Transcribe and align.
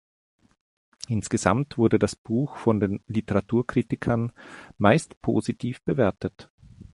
Insgesamt 1.09 1.77
wurde 1.77 1.99
das 1.99 2.15
Buch 2.15 2.57
von 2.57 2.79
den 2.79 3.03
Literaturkritikern 3.05 4.31
meist 4.79 5.21
positiv 5.21 5.79
bewertet. 5.83 6.49